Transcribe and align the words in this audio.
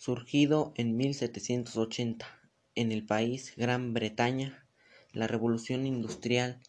Surgido 0.00 0.72
en 0.76 0.96
1780 0.96 2.24
en 2.76 2.92
el 2.92 3.04
país 3.04 3.52
Gran 3.56 3.94
Bretaña, 3.94 4.64
la 5.12 5.26
revolución 5.26 5.88
industrial 5.88 6.60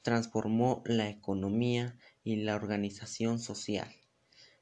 transformó 0.00 0.82
la 0.86 1.10
economía 1.10 1.98
y 2.24 2.36
la 2.36 2.56
organización 2.56 3.40
social. 3.40 3.94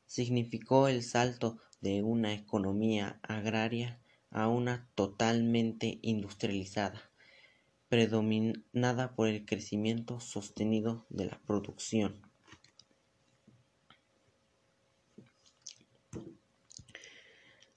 Significó 0.07 0.89
el 0.89 1.05
salto 1.05 1.61
de 1.81 2.03
una 2.03 2.35
economía 2.35 3.21
agraria 3.23 4.01
a 4.33 4.49
una 4.49 4.89
totalmente 4.97 6.01
industrializada, 6.03 7.01
predominada 7.89 9.15
por 9.15 9.29
el 9.29 9.47
crecimiento 9.47 10.19
sostenido 10.19 11.07
de 11.11 11.27
la 11.27 11.41
producción. 11.47 12.26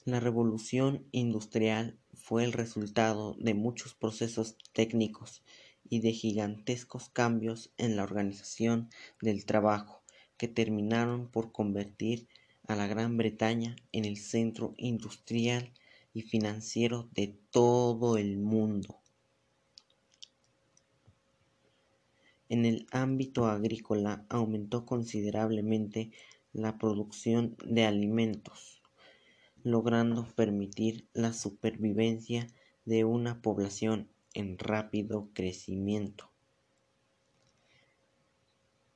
La 0.06 0.22
revolución 0.22 1.06
industrial 1.12 2.00
fue 2.14 2.46
el 2.46 2.54
resultado 2.54 3.36
de 3.38 3.54
muchos 3.54 3.94
procesos 3.94 4.58
técnicos 4.72 5.44
y 5.90 6.00
de 6.00 6.14
gigantescos 6.14 7.10
cambios 7.10 7.74
en 7.78 7.98
la 7.98 8.04
organización 8.04 8.90
del 9.22 9.46
trabajo 9.46 10.02
que 10.38 10.48
terminaron 10.48 11.28
por 11.28 11.52
convertir 11.52 12.30
a 12.66 12.78
la 12.78 12.88
Gran 12.88 13.18
Bretaña 13.18 13.76
en 13.92 14.06
el 14.06 14.16
centro 14.16 14.74
industrial 14.78 15.74
y 16.14 16.22
financiero 16.22 17.10
de 17.12 17.38
todo 17.52 18.18
el 18.18 18.38
mundo. 18.38 19.02
En 22.48 22.66
el 22.66 22.88
ámbito 22.92 23.48
agrícola 23.48 24.26
aumentó 24.30 24.86
considerablemente 24.86 26.12
la 26.54 26.78
producción 26.78 27.58
de 27.66 27.84
alimentos 27.86 28.79
logrando 29.64 30.26
permitir 30.36 31.08
la 31.14 31.34
supervivencia 31.34 32.48
de 32.86 33.06
una 33.06 33.42
población 33.42 34.10
en 34.34 34.58
rápido 34.58 35.30
crecimiento. 35.34 36.32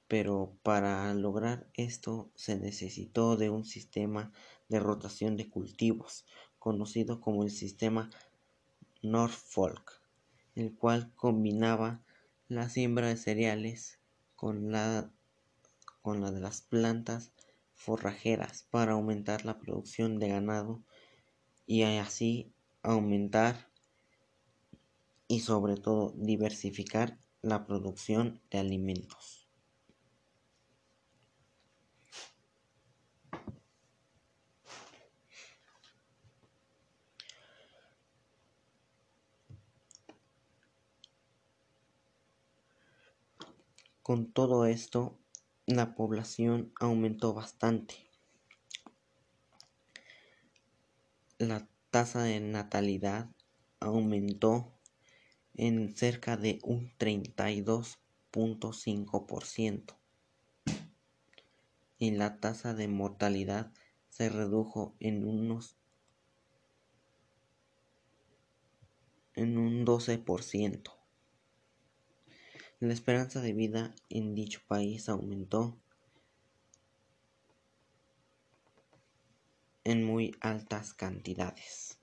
Pero 0.08 0.56
para 0.64 1.14
lograr 1.14 1.68
esto 1.74 2.30
se 2.36 2.58
necesitó 2.58 3.36
de 3.36 3.50
un 3.50 3.66
sistema 3.66 4.32
de 4.70 4.80
rotación 4.80 5.38
de 5.38 5.50
cultivos, 5.50 6.26
conocido 6.60 7.20
como 7.20 7.44
el 7.44 7.52
sistema 7.52 8.10
Norfolk, 9.02 10.02
el 10.56 10.74
cual 10.76 11.14
combinaba 11.16 12.04
la 12.48 12.70
siembra 12.70 13.08
de 13.08 13.18
cereales 13.18 14.00
con 14.36 14.72
la, 14.72 15.12
con 16.02 16.22
la 16.22 16.32
de 16.32 16.40
las 16.40 16.62
plantas 16.62 17.32
forrajeras 17.84 18.66
para 18.72 18.94
aumentar 18.94 19.44
la 19.44 19.60
producción 19.60 20.18
de 20.18 20.30
ganado 20.30 20.82
y 21.66 21.84
así 21.84 22.54
aumentar 22.82 23.70
y 25.28 25.42
sobre 25.42 25.76
todo 25.76 26.14
diversificar 26.16 27.20
la 27.42 27.66
producción 27.66 28.42
de 28.50 28.60
alimentos. 28.60 29.50
Con 44.02 44.32
todo 44.32 44.66
esto, 44.66 45.23
la 45.66 45.96
población 45.96 46.74
aumentó 46.80 47.34
bastante. 47.34 47.96
La 51.38 51.68
tasa 51.90 52.22
de 52.24 52.42
natalidad 52.42 53.30
aumentó 53.80 54.74
en 55.54 55.96
cerca 55.96 56.36
de 56.36 56.60
un 56.64 56.92
32.5% 56.98 59.98
y 61.98 62.12
la 62.12 62.40
tasa 62.40 62.74
de 62.74 62.90
mortalidad 62.90 63.72
se 64.10 64.28
redujo 64.30 64.96
en 65.00 65.26
unos 65.26 65.78
en 69.36 69.58
un 69.58 69.84
12%. 69.86 71.03
La 72.84 72.92
esperanza 72.92 73.40
de 73.40 73.54
vida 73.54 73.96
en 74.10 74.36
dicho 74.36 74.60
país 74.68 75.08
aumentó 75.08 75.80
en 79.86 80.04
muy 80.04 80.36
altas 80.42 80.94
cantidades. 80.94 81.98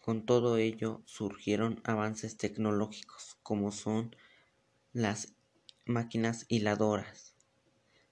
Con 0.00 0.24
todo 0.24 0.56
ello 0.56 1.02
surgieron 1.04 1.80
avances 1.82 2.36
tecnológicos 2.36 3.36
como 3.42 3.72
son 3.72 4.14
las 4.92 5.34
máquinas 5.84 6.46
hiladoras, 6.46 7.34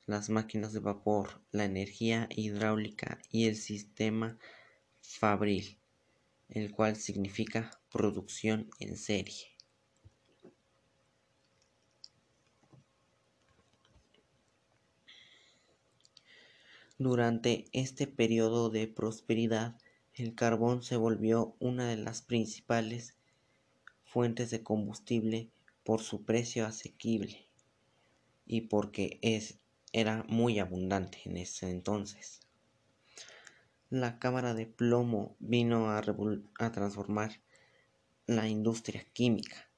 las 0.07 0.29
máquinas 0.29 0.73
de 0.73 0.81
vapor, 0.81 1.41
la 1.53 1.65
energía 1.65 2.29
hidráulica 2.35 3.21
y 3.31 3.47
el 3.47 3.55
sistema 3.55 4.37
fabril 5.03 5.79
el 6.55 6.73
cual 6.73 6.97
significa 6.97 7.83
producción 7.91 8.71
en 8.79 8.97
serie. 8.97 9.55
Durante 16.97 17.67
este 17.73 18.07
periodo 18.07 18.71
de 18.71 18.87
prosperidad, 18.87 19.77
el 20.15 20.37
carbón 20.37 20.85
se 20.85 20.97
volvió 20.97 21.57
una 21.59 21.89
de 21.89 21.97
las 21.97 22.23
principales 22.23 23.17
fuentes 24.05 24.51
de 24.51 24.63
combustible 24.63 25.51
por 25.83 26.03
su 26.03 26.25
precio 26.25 26.67
asequible 26.67 27.49
y 28.47 28.63
porque 28.63 29.19
es, 29.23 29.59
era 29.93 30.25
muy 30.29 30.61
abundante 30.61 31.19
en 31.25 31.37
ese 31.37 31.69
entonces. 31.69 32.41
La 33.91 34.19
cámara 34.19 34.55
de 34.55 34.67
plomo 34.67 35.37
vino 35.39 35.91
a, 35.91 36.03
transformar 36.73 37.41
la 38.27 38.49
industria 38.49 39.05
química 39.13 39.69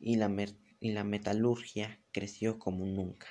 y 0.00 0.16
la, 0.16 1.04
metalurgia 1.04 2.00
creció 2.10 2.58
como 2.58 2.86
nunca. 2.86 3.26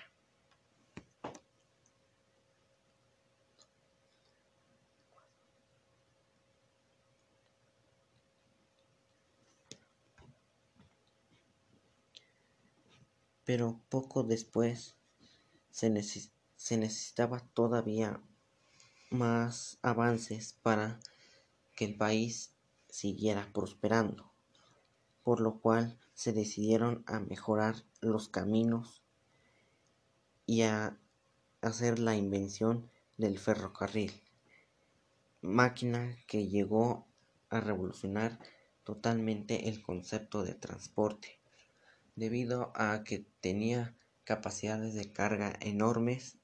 Pero 13.44 13.82
poco 13.90 14.24
después 14.24 14.96
se 15.70 15.90
necesitaba 15.90 17.40
todavía 17.54 18.22
más 19.14 19.78
avances 19.84 20.58
para 20.64 21.00
que 21.76 21.86
el 21.86 21.96
país 21.96 22.56
siguiera 22.90 23.50
prosperando, 23.54 24.32
por 25.24 25.40
lo 25.40 25.60
cual 25.60 26.00
se 26.14 26.34
decidieron 26.34 27.04
a 27.06 27.20
mejorar 27.20 27.76
los 28.02 28.28
caminos 28.28 29.04
y 30.46 30.64
a 30.64 30.98
hacer 31.62 32.00
la 32.00 32.16
invención 32.16 32.90
del 33.18 33.38
ferrocarril, 33.38 34.12
máquina 35.42 36.18
que 36.28 36.48
llegó 36.48 37.08
a 37.50 37.60
revolucionar 37.60 38.40
totalmente 38.84 39.70
el 39.70 39.82
concepto 39.82 40.44
de 40.44 40.56
transporte, 40.56 41.40
debido 42.16 42.72
a 42.76 43.04
que 43.04 43.26
tenía 43.42 43.96
capacidades 44.24 44.96
de 44.96 45.12
carga 45.12 45.54
enormes 45.62 46.38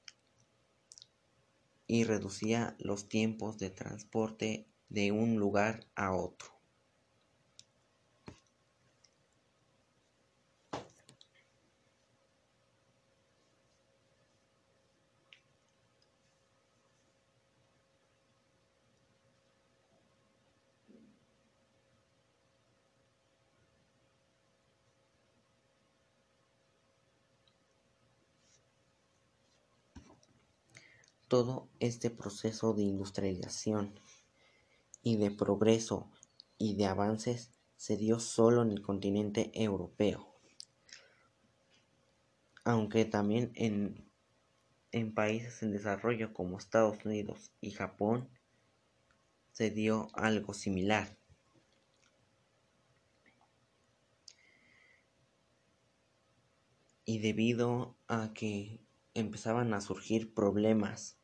y 1.90 2.04
reducía 2.04 2.76
los 2.78 3.08
tiempos 3.08 3.58
de 3.58 3.70
transporte 3.70 4.68
de 4.88 5.10
un 5.10 5.40
lugar 5.40 5.88
a 5.96 6.14
otro. 6.14 6.59
Todo 31.30 31.68
este 31.78 32.10
proceso 32.10 32.74
de 32.74 32.82
industrialización 32.82 33.94
y 35.00 35.16
de 35.16 35.30
progreso 35.30 36.10
y 36.58 36.74
de 36.74 36.86
avances 36.86 37.52
se 37.76 37.96
dio 37.96 38.18
solo 38.18 38.62
en 38.62 38.72
el 38.72 38.82
continente 38.82 39.52
europeo, 39.54 40.34
aunque 42.64 43.04
también 43.04 43.52
en, 43.54 44.10
en 44.90 45.14
países 45.14 45.62
en 45.62 45.70
desarrollo 45.70 46.34
como 46.34 46.58
Estados 46.58 47.04
Unidos 47.04 47.52
y 47.60 47.70
Japón 47.70 48.28
se 49.52 49.70
dio 49.70 50.08
algo 50.14 50.52
similar. 50.52 51.16
Y 57.04 57.20
debido 57.20 57.94
a 58.08 58.32
que 58.34 58.80
empezaban 59.14 59.72
a 59.74 59.80
surgir 59.80 60.34
problemas 60.34 61.19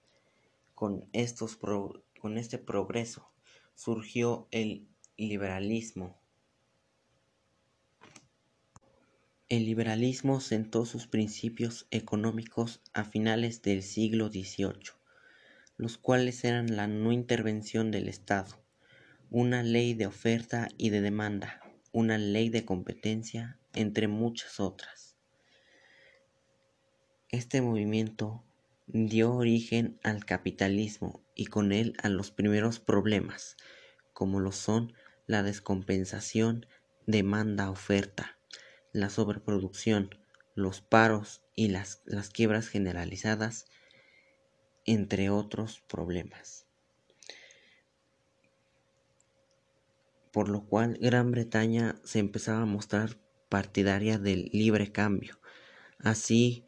con, 0.76 1.08
estos 1.12 1.56
con 1.56 2.37
este 2.38 2.58
progreso, 2.58 3.32
surgió 3.75 4.46
el 4.52 4.87
liberalismo. 5.17 6.20
El 9.49 9.64
liberalismo 9.64 10.40
sentó 10.40 10.84
sus 10.84 11.06
principios 11.06 11.87
económicos 11.90 12.82
a 12.93 13.05
finales 13.05 13.62
del 13.62 13.82
siglo 13.82 14.28
XVIII, 14.28 14.93
los 15.78 15.96
cuales 15.96 16.44
eran 16.44 16.76
la 16.76 16.87
no 16.87 17.11
intervención 17.11 17.90
del 17.90 18.08
Estado, 18.08 18.62
una 19.31 19.62
ley 19.62 19.94
de 19.94 20.06
oferta 20.06 20.69
y 20.76 20.90
de 20.90 21.00
demanda, 21.00 21.62
una 21.93 22.19
ley 22.19 22.50
de 22.50 22.67
competencia, 22.67 23.58
entre 23.73 24.08
muchas 24.08 24.61
otras. 24.61 25.17
Este 27.31 27.62
movimiento 27.62 28.43
dio 28.87 29.35
origen 29.35 29.99
al 30.03 30.25
capitalismo 30.25 31.25
y 31.35 31.47
con 31.47 31.73
él 31.73 31.94
a 32.03 32.09
los 32.09 32.31
primeros 32.31 32.81
problemas, 32.81 33.56
como 34.12 34.41
lo 34.41 34.53
son 34.53 34.93
la 35.27 35.43
descompensación 35.43 36.67
demanda-oferta 37.06 38.37
la 38.97 39.11
sobreproducción, 39.11 40.09
los 40.55 40.81
paros 40.81 41.43
y 41.55 41.69
las, 41.69 42.00
las 42.06 42.31
quiebras 42.31 42.69
generalizadas, 42.69 43.67
entre 44.87 45.29
otros 45.29 45.83
problemas. 45.87 46.67
Por 50.33 50.49
lo 50.49 50.65
cual 50.65 50.97
Gran 50.99 51.31
Bretaña 51.31 52.00
se 52.05 52.21
empezaba 52.21 52.62
a 52.62 52.67
mostrar 52.67 53.19
partidaria 53.50 54.19
del 54.19 54.49
libre 54.53 54.93
cambio. 54.93 55.38
Así 55.99 56.65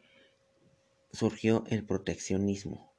surgió 1.11 1.63
el 1.67 1.85
proteccionismo, 1.85 2.93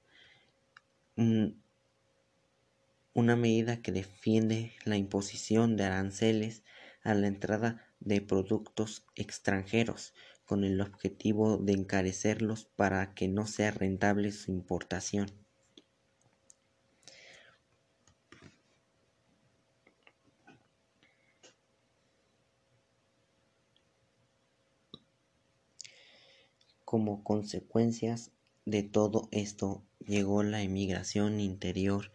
una 3.15 3.37
medida 3.37 3.83
que 3.83 3.93
defiende 3.93 4.73
la 4.85 4.97
imposición 4.97 5.77
de 5.77 5.85
aranceles 5.85 6.65
a 7.03 7.15
la 7.15 7.27
entrada 7.27 7.87
de 8.01 8.21
productos 8.21 9.05
extranjeros 9.15 10.15
con 10.45 10.65
el 10.65 10.81
objetivo 10.81 11.59
de 11.59 11.75
encarecerlos 11.75 12.65
para 12.77 13.15
que 13.15 13.29
no 13.29 13.47
sea 13.47 13.71
rentable 13.71 14.33
su 14.33 14.51
importación. 14.51 15.31
Como 26.91 27.23
consecuencias 27.23 28.33
de 28.65 28.83
todo 28.83 29.29
esto 29.31 29.85
llegó 30.05 30.43
la 30.43 30.63
emigración 30.63 31.39
interior 31.39 32.11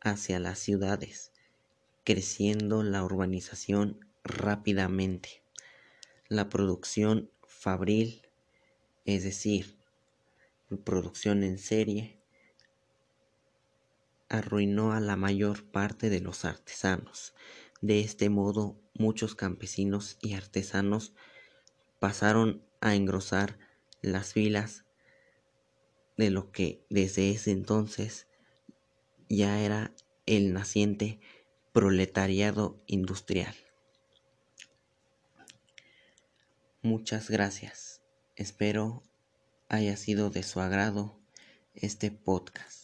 hacia 0.00 0.40
las 0.40 0.58
ciudades, 0.58 1.30
creciendo 2.04 2.82
la 2.82 3.04
urbanización 3.04 4.00
rápidamente. 4.24 5.42
La 6.26 6.48
producción 6.48 7.30
fabril, 7.46 8.22
es 9.04 9.24
decir, 9.24 9.76
producción 10.84 11.42
en 11.42 11.58
serie, 11.58 12.18
arruinó 14.30 14.94
a 14.94 15.00
la 15.00 15.16
mayor 15.16 15.70
parte 15.70 16.08
de 16.08 16.20
los 16.20 16.46
artesanos. 16.46 17.34
De 17.82 18.00
este 18.00 18.30
modo, 18.30 18.80
muchos 18.94 19.34
campesinos 19.34 20.16
y 20.22 20.32
artesanos 20.32 21.12
pasaron 22.00 22.64
a 22.80 22.94
engrosar 22.94 23.67
las 24.02 24.32
filas 24.32 24.84
de 26.16 26.30
lo 26.30 26.50
que 26.50 26.84
desde 26.90 27.30
ese 27.30 27.52
entonces 27.52 28.26
ya 29.28 29.60
era 29.60 29.94
el 30.26 30.52
naciente 30.52 31.20
proletariado 31.72 32.82
industrial. 32.86 33.54
Muchas 36.82 37.30
gracias. 37.30 38.02
Espero 38.36 39.02
haya 39.68 39.96
sido 39.96 40.30
de 40.30 40.42
su 40.42 40.60
agrado 40.60 41.20
este 41.74 42.10
podcast. 42.10 42.77